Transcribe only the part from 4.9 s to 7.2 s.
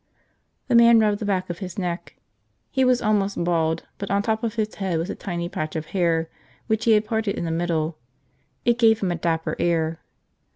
was a tiny patch of hair which he had